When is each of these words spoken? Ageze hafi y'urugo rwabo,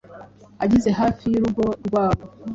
Ageze 0.63 0.89
hafi 0.99 1.23
y'urugo 1.31 1.65
rwabo, 1.85 2.23